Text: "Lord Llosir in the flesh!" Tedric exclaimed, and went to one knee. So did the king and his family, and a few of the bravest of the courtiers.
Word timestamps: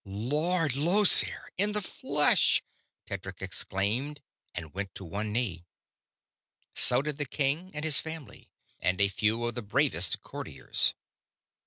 "Lord 0.03 0.71
Llosir 0.71 1.49
in 1.59 1.73
the 1.73 1.81
flesh!" 1.83 2.63
Tedric 3.05 3.39
exclaimed, 3.39 4.19
and 4.55 4.73
went 4.73 4.95
to 4.95 5.05
one 5.05 5.31
knee. 5.31 5.67
So 6.73 7.03
did 7.03 7.17
the 7.17 7.25
king 7.25 7.69
and 7.75 7.85
his 7.85 8.01
family, 8.01 8.49
and 8.79 8.99
a 8.99 9.09
few 9.09 9.45
of 9.45 9.53
the 9.53 9.61
bravest 9.61 10.15
of 10.15 10.21
the 10.23 10.27
courtiers. 10.27 10.95